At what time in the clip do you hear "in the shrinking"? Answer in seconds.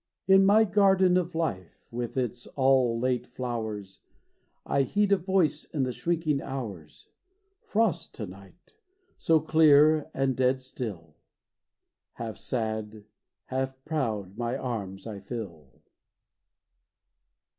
5.65-6.41